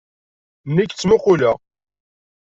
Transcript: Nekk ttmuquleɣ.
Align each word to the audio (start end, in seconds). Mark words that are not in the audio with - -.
Nekk 0.75 0.91
ttmuquleɣ. 0.93 1.57